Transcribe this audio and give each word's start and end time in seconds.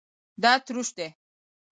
دا 0.43 0.51
تروش 0.65 0.89
دی 0.97 1.07